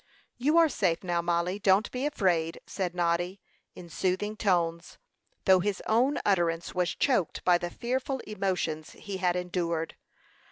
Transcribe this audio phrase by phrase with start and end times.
[0.39, 1.59] "You are safe now, Mollie.
[1.59, 3.39] Don't be afraid," said Noddy,
[3.75, 4.97] in soothing tones,
[5.45, 9.95] though his own utterance was choked by the fearful emotions he had endured.